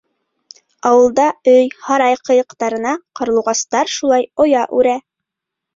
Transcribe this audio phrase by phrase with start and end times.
[0.91, 4.99] Ауылда өй, һарай ҡыйыҡтарына ҡарлуғастар шулай оя үрә.